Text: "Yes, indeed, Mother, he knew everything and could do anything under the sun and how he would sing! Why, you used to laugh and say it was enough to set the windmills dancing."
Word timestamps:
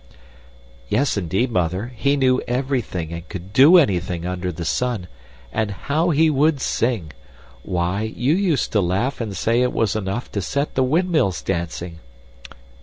"Yes, 0.89 1.15
indeed, 1.15 1.51
Mother, 1.51 1.93
he 1.95 2.17
knew 2.17 2.41
everything 2.47 3.13
and 3.13 3.29
could 3.29 3.53
do 3.53 3.77
anything 3.77 4.25
under 4.25 4.51
the 4.51 4.65
sun 4.65 5.07
and 5.53 5.69
how 5.69 6.09
he 6.09 6.27
would 6.27 6.59
sing! 6.59 7.13
Why, 7.61 8.01
you 8.15 8.33
used 8.33 8.71
to 8.71 8.81
laugh 8.81 9.21
and 9.21 9.37
say 9.37 9.61
it 9.61 9.73
was 9.73 9.95
enough 9.95 10.31
to 10.31 10.41
set 10.41 10.73
the 10.73 10.81
windmills 10.81 11.43
dancing." 11.43 11.99